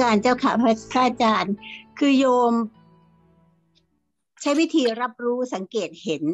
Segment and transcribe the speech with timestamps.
[0.00, 0.62] การเจ้าค่ะพ
[0.94, 1.54] ระอาจารย์
[1.98, 2.52] คือโยม
[4.40, 6.24] ใช้วิธีรับรู้สังเกตเห็น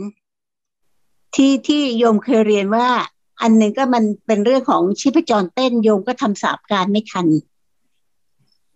[1.34, 2.88] ที่ที่โยมเคยเรียนว่า
[3.42, 7.26] อันหนึ่งก็มันเป็นเรื่องของชีพจรเต้นโยมก็ทำสาบการไม่ทัน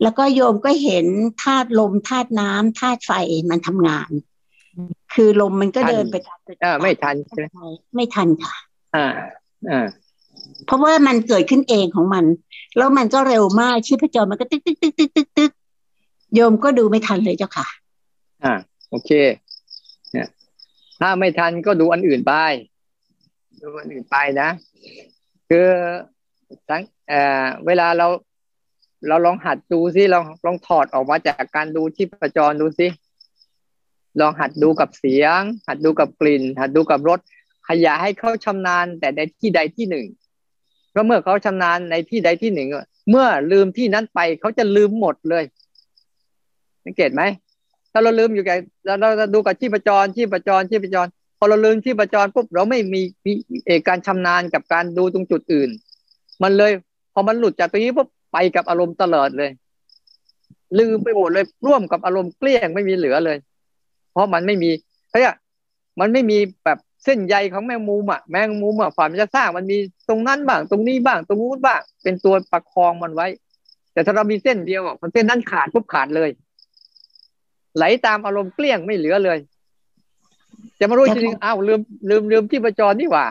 [0.02, 1.06] แล้วก็โยมก็เห็น
[1.42, 3.12] ธาตุลมธาตุน้ำธาตุไฟ
[3.50, 4.10] มันทำงาน
[5.14, 7.46] คือลมมันก็เดินไปตามอ่าไม่ทันใช่ไหม
[7.94, 8.54] ไม่ทันค่ะ
[8.96, 9.06] อ่า
[9.70, 9.86] อ่า
[10.66, 12.24] เพราะว่ามันเกิดขึ้นเองของมัน
[12.76, 15.50] แล้วมันก็เร็วมากชีพจรมันก็ตึกตึกตึกตึกตึกตึก
[16.34, 17.66] โยมก็ดูไม่ทันเลยเจ้าค่ะ
[18.44, 18.54] อ่า
[18.90, 19.10] โอเค
[20.12, 20.28] เนี่ย
[21.00, 22.32] ถ้าไม่ทันก็ดูอันอื่นไป
[23.62, 24.48] ดูอันอื่นไปนะ
[25.48, 25.68] คือ
[26.68, 28.06] ทั้งเอ่อเวลาเรา
[29.08, 32.86] เราลองหัดดูซิลองลองถอดออกมาจากการดูชีพจรดูซิ
[34.20, 37.20] ลองหัดดูกับเสียง หัดดูกับกลิ่น หัดดูกับรส
[37.68, 40.06] ขยายให้เขาชำนาญแต่ในที่ใดที่หนึ่ง
[40.90, 42.68] เพราะเมื่อเขาชำนาญในที่ใดที่หนึ่ง
[43.10, 45.44] เมื่อลืมที่นั้นไปเขาจะลืมหมดเลย
[46.84, 47.22] สังเกตไหม
[47.92, 51.06] ถ้าเราลืมอยู่กับเราเราดูกับชีพจรชีพจรชีพจร
[51.38, 53.32] พอเราลืมชีพจรปุ๊บเราไม่มีมี
[53.66, 55.70] เอกการชำนาญกับการดูตรงจุดอื่น
[56.42, 56.72] มันเลย
[57.14, 59.50] พอมันหลุดจากตรงนี้ปุ๊บไปกับอารมณ์ตลอดเลย
[60.78, 63.38] ลืมไปหมดเลย ร่วมกับอารมณ์เกลี้ยงไม่มีเหลือเลย
[64.12, 64.70] เพราะมันไม่มี
[65.12, 65.24] เฮ้ย
[66.00, 73.26] มันไม่มีแบบ เส้นใยของแมงมุมอะแมงมุมอะฝ่ามันจะสร้างมันมีตรงนั้นบ้าง ตรงนี้บ้างตรงนู้นบ้าง เป็นตัวประคองมันไว้
[73.92, 76.30] แต่ถ้าเรามีเส้นเดียวอะมันเส้นนั้นขาดปุ๊บขาดเลย
[77.76, 79.38] ไหลตามอารมณ์เกลี้ยงไม่เหลือเลย
[80.78, 81.80] จะมารู้จริงๆอ้าวลืม
[82.10, 83.26] ลืมลืมที่ประจรนี่หว่า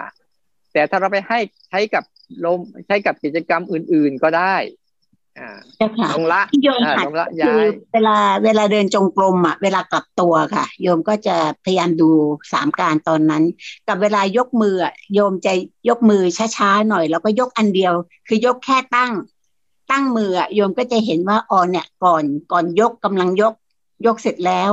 [0.73, 2.03] แต่ถ้าเราไปให้ใช้กับ
[2.45, 4.86] ลมใช้กับกิจกรรมอื่น ๆก็ได้อ่า
[5.77, 12.09] เจ้าค่ะลงละที่โยมอ่าหัดลงละคืย้าอยเวลาเวลาเดินจงกรมอะ เวลากลับตัวค่ะ โยมก็จะพยายามดู
[12.53, 13.43] สามการตอนนั้น
[13.87, 15.53] กับเวลายกมืออะโยมจะ
[15.89, 16.21] ยกมือ
[16.57, 17.93] ช้าๆหน่อย แล้วก็ยกอันเดียว
[18.27, 19.11] คือยกแค่ตั้ง
[19.91, 23.53] ตั้งมืออะโยมก็จะเห็นว่าอ๋อเนี่ย ก่อนก่อนยกกำลังยก
[24.05, 24.71] ยกเสร็จแล้ว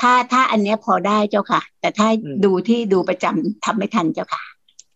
[0.00, 4.42] ถ้าถ้าอันเนี้ยพอได้เจ้าค่ะ แต่ถ้าอืมดูที่ดูประจำทำไม่ทันเจ้าค่ะ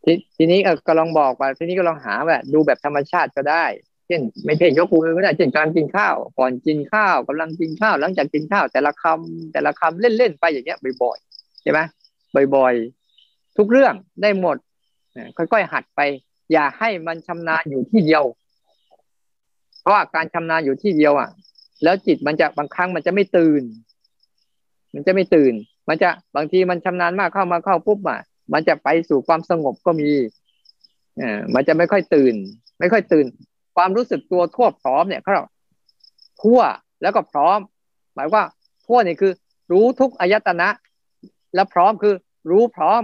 [0.04, 11.80] ทีทีนี้เอ่อก็ลองบอกว่าทีนี้ก็ลองหาแบบดูแบบธรรมชาติก็ได้เช่น ไม่ใช่ยกมือก็ได้เช่นการกินข้าว ก่อนกินข้าวกำลังกินข้าว หลังจากกินข้าว แต่ละคำแต่ละคำเล่นๆไปอย่างเงี้ยบ่อยๆใช่ไหม
[12.56, 14.56] บ่อยๆ ทุกเรื่องได้หมด
[15.36, 16.00] ค่อยๆหัดไป
[16.52, 18.24] อย่าให้มันชำนาญอยู่ที่เดียว
[19.80, 21.30] เพราะว่าการชำนาญอยู่ที่เดียวอะ
[21.82, 23.62] แล้วจิตมันจะบางครั้งมันจะไม่ตื่น
[24.94, 25.54] มันจะไม่ตื่น
[25.88, 28.20] มันจะบางทีมันชำนาญมากเข้ามาเข้าปุ๊บอะ
[28.52, 30.10] มันจะไปสู่ความสงบก็มี
[31.18, 32.34] เออมันจะไม่ค่อยตื่น
[32.80, 33.26] ไม่ค่อยตื่น
[33.76, 35.48] ความรู้สึกตัวทั่วพร้อมเนี่ยเขาเรียก
[36.42, 36.60] ทั่ว
[37.02, 37.58] แล้วก็พร้อม
[38.14, 38.42] หมายว่า
[38.86, 39.32] ทั่วนี่คือ
[39.72, 40.68] รู้ทุกอายตนะ
[41.54, 42.14] และพร้อมคือ
[42.50, 43.00] รู้พร้อม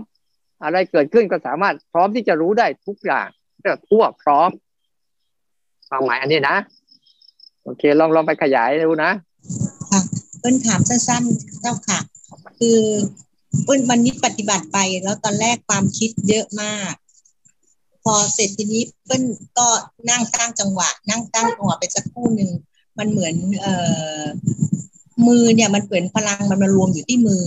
[0.63, 3.29] อะไรเกิดขึ้นก็สามารถพร้อมที่จะรู้ได้ทุกอย่าง
[3.61, 4.51] เรียกว่ทั่วพร้อม
[5.89, 6.57] ความหมายอันนี้นะ
[7.65, 9.11] โอเค ลองลองไปขยายดูนะ
[9.91, 10.01] ค่ะ
[10.39, 11.99] เปิ้ลถามสั้นๆเจ้าค่ะ
[12.59, 12.81] คือ
[13.65, 16.93] เปิ้ลวันนี้ปฏิบัติไปแล้วตอนแรกความคิดเยอะมาก
[18.07, 19.23] พอเสร็จทีนี้เปิ้ล
[19.59, 19.69] ก็
[20.11, 22.51] นั่งตั้งจังหวะ นั่งตั้งจังหวะไปสักครู่หนึ่ง
[22.99, 23.75] มันเหมือนเอ่
[24.21, 24.23] อ
[25.27, 27.43] มือเนี่ยมันเหมือนพลังมันมารวมอยู่ที่มือ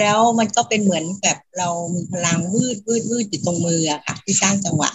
[0.00, 4.90] แล้วมันก็เป็นเหมือนแบบเรามีพลังวืดวืดวืดอยู่ตรงมืออะค่ะ ที่สร้างจังหวะ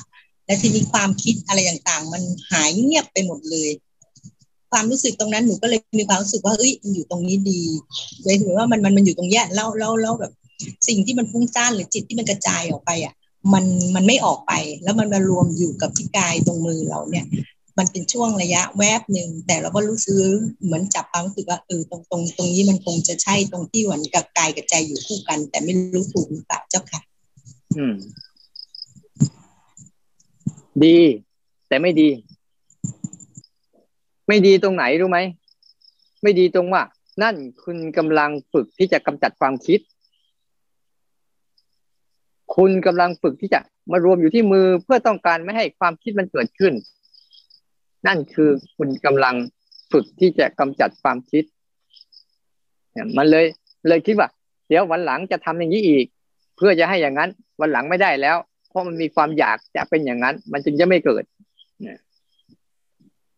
[0.45, 3.69] และทีนี้ความคิดอะไรต่างๆ มันหายเงียบไปหมดเลย
[4.71, 7.61] ความรู้สึกตรงนั้นหนูก็เลยมีความรู้สึกว่าเอ้ยมันอยู่ตรงนี้ดี
[8.25, 10.31] เลยถือว่ามันมันมันอยู่ตรงเนี้ยแล้วแล้วแล้วแบบ
[10.87, 13.13] สิ่งที่มันฟุ้งซ่านหรือจิตที่มันกระจายออกไปอะ
[13.53, 17.25] มันมันไม่ออกไป แล้วมันมารวมอยู่กับที่กายตรงมือเราเนี่ย
[17.77, 20.15] มันเป็นช่วงระยะแวบหนึ่งแต่เราก็รู้สึก
[20.63, 27.01] เหมือนจับความรู้สึกว่าเออตรงตรงตรงนี้มันคงจะใช่ตรงที่เหมือนกับกายกับใจอยู่คู่กัน แต่ไม่รู้ถูกหรือเปล่าเจ้าค่ะ
[27.77, 27.95] อืม
[30.83, 30.97] ดี
[31.67, 32.09] แต่ไม่ดี
[34.27, 35.19] ไม่ดีตรงไหนรู้ไหม
[36.23, 36.83] ไม่ดีตรงว่า
[37.23, 39.79] นั่นคุณกำลังฝึกที่จะกำจัดความคิด
[42.55, 43.59] คุณกำลังฝึกที่จะ
[43.91, 46.73] มารวมอยู่ที่มือเพื่อต้องการไม่ให้ความคิดมันเกิดขึ้น
[48.07, 49.35] นั่นคือคุณกำลัง
[49.91, 51.43] ฝึกที่จะกำจัดความคิด
[52.91, 53.45] เนี่ยมันเลย
[53.87, 54.29] เลยคิดว่า
[54.67, 56.05] เดี๋ยววันหลังจะทำอย่างนี้อีก
[56.57, 57.29] เพื่อจะให้อย่างนั้น
[57.59, 58.37] วันหลังไม่ได้แล้ว
[58.69, 61.23] เพราะมันมีความอยากจะเป็นอย่างนั้น มันจึงจะไม่เกิด
[61.81, 61.99] เนี่ย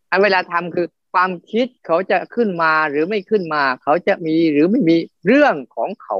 [0.09, 4.95] อันเวลาทำคือความคิดเขาจะขึ้นมาหรือไม่ขึ้นมา เขาจะมีหรือไม่มี
[5.27, 6.17] เรื่องของเขา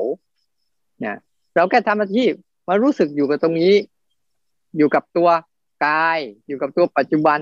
[1.00, 1.18] เนี่ย
[1.56, 2.28] เราแค่ทำหน้าที่
[2.72, 3.74] มารู้สึกอยู่กับตรงนี้
[4.78, 5.30] อยู่กับตัว
[5.86, 7.40] กาย อยู่กับตัวปัจจุบัน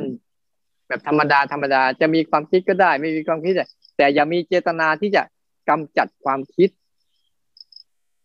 [0.88, 3.66] แบบธรรมดาธรรมดาจะมีความคิดก็ได้ ไม่มีความคิดแต่
[3.98, 5.24] แต่อย่ามีเจตนาที่จะ
[5.70, 6.70] กำจัดความคิด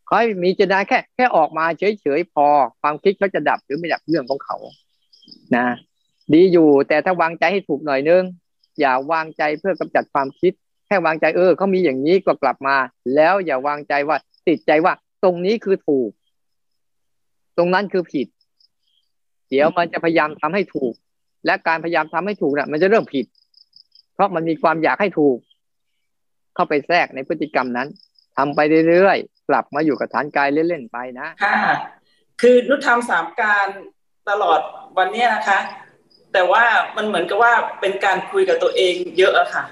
[0.08, 2.46] ขอให้มีเจตนาแค่ แค่ออกมาเฉยๆพอ
[2.80, 4.56] ความคิดเขาจะดับหรือไม่ดับเรื่องของเขา
[5.56, 5.66] นะ
[6.32, 8.22] ดีอยู่แต่ถ้าวางใจให้ถูกหน่อยนึง
[8.80, 10.52] อย่าวางใจเพื่อกำจัดความคิด
[10.86, 12.76] แค่วางใจเออเขามีอย่างนี้ก็กลับมา
[13.14, 14.16] แล้วอย่าวางใจว่า
[14.48, 14.92] ติดใจว่า
[15.22, 16.10] ตรงนี้คือถูก
[17.56, 18.26] ตรงนั้นคือผิด
[19.50, 20.94] เดี๋ยวมันจะพยายามทำให้ถูก
[21.46, 23.26] และการพยายามทำให้ถูกเนี่ยมันจะเริ่มผิด
[24.14, 25.36] เพราะมันมีความอยากให้ถูก
[26.54, 27.88] เข้าไปแทรกในพฤติกรรมนั้น
[28.36, 31.56] ทำไปเรื่อยๆกลับมาอยู่กับฐานกายเล่นๆไปนะค่ะ
[32.40, 33.66] คือนุทำสามการ
[34.30, 34.60] ตลอด
[34.98, 35.60] วันนี้นะคะ
[36.32, 36.64] แต่ว่า
[36.96, 39.64] มันเหมือนกับว่าเป็นการคุยกับตัวเองเยอะอะค่ะ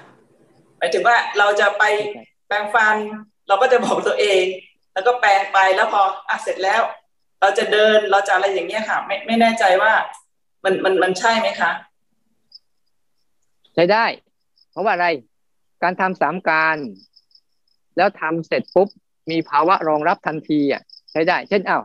[0.77, 1.83] หมายถึงว่าเราจะไป
[2.47, 2.95] แปลงฟัน
[3.47, 4.43] เราก็จะบอกตัวเอง
[4.93, 6.81] แล้วก็แปลงไปแล้วพออะเสร็จแล้ว
[7.43, 9.93] เราจะเดินเราจะอะไรอย่างเงี้ยค่ะ ไม่ไม่แน่ใจว่า
[10.63, 11.71] มันมันมันใช่ไหมคะ
[13.73, 14.05] ใช้ได้
[14.71, 15.07] เพราะว่าอะไร
[15.83, 16.77] การทำสามการ
[17.97, 18.87] แล้วทำเสร็จปุ๊บ
[19.31, 20.81] มีภาวะรองรับทันทีอะ
[21.11, 21.83] ใช้ได้ เช่นอ้าว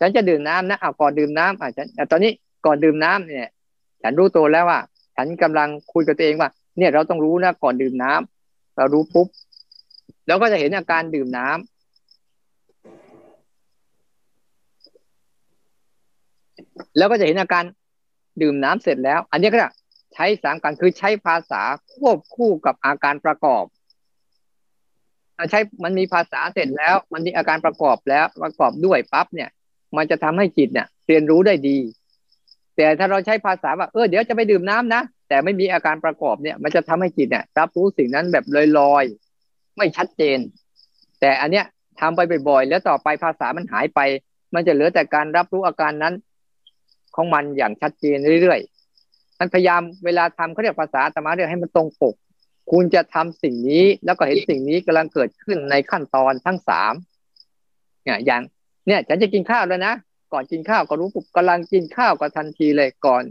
[0.00, 2.32] ฉันจะดื่มน้ำนะอ้าวก่อนดื่มน้ำอะฉันตอนนี้
[2.66, 3.50] ก่อนดื่มน้ำเนี่ย
[4.02, 4.80] ฉันรู้ตัวแล้วว่า
[5.16, 9.26] ฉันกำลังคุยกับตัวเองว่า เนี่ยเราต้องรู้นะก่อนดื่มน้ำเรารู้ปุ๊บ
[10.26, 11.71] เราก็จะเห็นอาการดื่มน้ำ
[16.96, 17.64] แล้วก็จะเห็นอาการ
[18.42, 19.58] ดื่มน้ำเสร็จแล้ว อันนี้ก็
[20.14, 21.62] ใช้สามการคือใช้ภาษา
[21.94, 23.64] ควบคู่กับอาการประกอบ
[25.50, 29.50] ใช้มันมีภาษาเสร็จแล้ว มันมีอาการประกอบแล้วประกอบด้วยปั๊บเนี่ย
[29.96, 31.78] มันจะทำให้จิตเนี่ย เรียนรู้ได้ดี
[32.76, 38.44] แต่ถ้าเราใช้ภาษาว่าเออเดี๋ยวจะไปดื่มน้ำนะแต่ไม่มีอาการประกอบเนี่ย มันจะทำให้จิตเนี่ยรับรู้สิ่งนั้นแบบ
[38.78, 40.38] ลอยๆไม่ชัดเจน
[41.20, 41.66] แต่อันเนี้ย
[42.00, 44.00] ทำไปบ่อยๆแล้วต่อไปภาษามันหายไป
[44.54, 46.14] มันจะเหลือแต่การรับรู้อาการนั้น
[47.16, 52.14] ของมันอย่างชัดเจนเรื่อยๆมันพยายามเวลาทำเขาเรียกภาษาธรรมะเรียกให้มันตรงปก
[52.72, 56.94] คุณจะทำสิ่งนี้แล้วก็เห็นสิ่งนี้กำลังเกิดขึ้นในขั้นตอนทั้งสาม
[58.04, 58.42] เนี่ยอย่าง
[58.86, 59.94] เนี่ยฉันจะกินข้าวแล้วนะ
[60.32, 63.24] ก่อนกินข้าวก็รู้ปุ๊บกำลังกินข้าวก็ทันทีเลยก่อน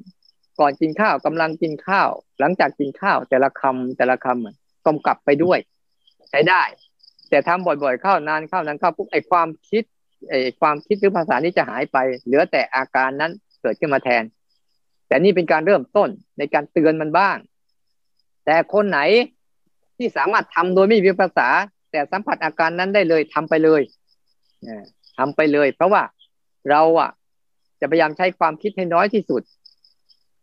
[0.59, 5.59] ก่อนกินข้าวกำลังกินข้าว หลังจากกินข้าว แต่ละคำแต่ละคำกำกับไปด้วย
[6.29, 6.63] ใช้ได้
[7.29, 9.83] แต่ทำบ่อยๆเข้านานเข้านานเข้าปุ๊บไอความคิด
[10.29, 13.31] ไอความคิดหรือภาษานี้จะหายไป เหลือแต่อาการนั้น
[13.61, 14.23] เกิดขึ้นมาแทน
[15.07, 17.37] แต่นี่เป็นการเริ่มต้นในการเตือนมันบ้าง
[18.45, 18.99] แต่คนไหน
[19.97, 21.49] ที่สามารถทำโดยไม่มีภาษา
[21.91, 23.81] แต่สัมผัสอาการนั้นได้เลยทำไปเลย
[25.17, 26.03] ทำไปเลย เพราะว่า
[26.69, 27.09] เราอะ
[27.79, 29.41] จะพยายามใช้ความคิดให้น้อยที่สุด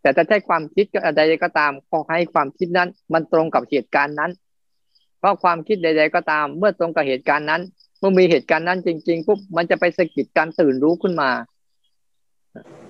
[0.00, 4.30] แต่ถ้าใช้ความคิดก็ใดก็ตามขอให้ความคิดนั้น มันตรงกับเหตุการณ์นั้น
[5.18, 7.62] เพราะความคิดใด ๆ ก็ตาม เมื่อตรงกับเหตุการณ์นั้น
[7.98, 11.30] เมื่อมีเหตุการณ์นั้นจริง ๆปุ๊บมันจะไปสะกิดการตื่นรู้ขึ้นมา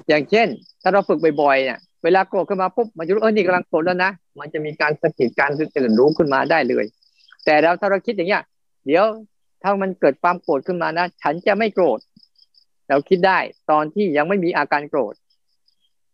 [0.09, 0.47] อย่างเช่น
[0.83, 4.11] ถ้าเราฝึกบ่อยๆเนี่ยเวลาโกรธขึ้นมาปุ๊บมันจะรู้เออนี่กำลังโกรธแล้วนะ
[4.41, 6.85] มันจะมีการสกิดการตื่นรู้ขึ้นมาได้เลย
[7.45, 8.43] แต่เราถ้าเราคิดอย่างเงี้ย
[8.87, 9.05] เดี๋ยว
[9.63, 11.99] ถ้ามันเกิดความโกรธขึ้นมานะ ฉันจะไม่โกรธ
[12.89, 13.39] เราคิดได้
[13.71, 15.15] ตอนที่ยังไม่มีอาการโกรธ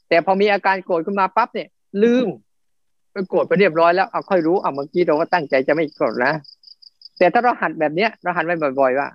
[0.08, 1.68] แต่พอมีอาการโกรธขึ้นมาปั๊บเนี่ย
[2.02, 2.26] ลืม
[3.12, 6.32] ไปโกรธไปเรียบร้อยแล้วเอาค่อยรู้เอาเมื่อกี้เราก็ตั้งใจจะไม่โกรธนะ
[7.18, 9.08] แต่ถ้าเราหัดแบบเนี้ยเราหัดไปบ่อย ๆ ว่า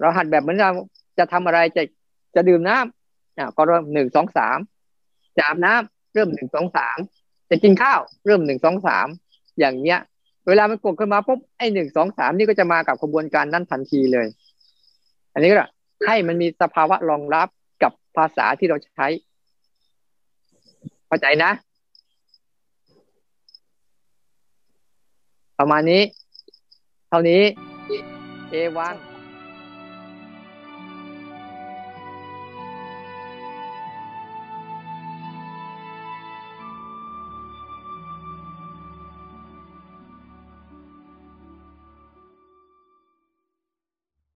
[0.00, 0.70] เราหัดแบบเหมือนเรา
[1.18, 1.82] จะทำอะไรจะ
[2.34, 3.01] จะดื่มน้ำ
[3.38, 4.58] อะก็เริ่มหนึ่งสองสาม
[5.36, 6.98] จะอาบน้ำเริ่มหนึ่งสองสาม
[7.50, 9.06] จะกินข้าวเริ่มหนึ่งสองสาม
[9.58, 10.00] อย่างเงี้ย
[10.48, 14.26] เวลามันกดขึ้นมาปุ๊บไอ้หนึ่งสองสามนี่ก็จะมากับกระบวนการนั้นทันทีเลย
[15.32, 15.56] อันนี้ก็
[16.06, 17.48] ให้มันมีสภาวะรองรับ
[17.82, 19.06] กับภาษาที่เราใช้
[21.06, 21.50] เข้าใจนะ
[25.58, 26.02] ประมาณนี้
[27.08, 27.42] เท่านี้
[28.50, 28.94] เอวัง